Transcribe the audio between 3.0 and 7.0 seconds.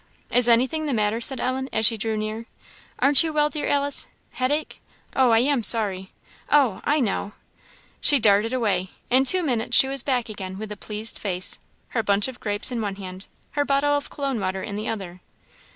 you well, dear Alice? Headache? oh, I am sorry. Oh! I